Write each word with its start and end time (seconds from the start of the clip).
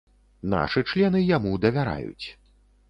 Нашы 0.53 0.83
члены 0.93 1.21
яму 1.37 1.51
давяраюць. 1.67 2.27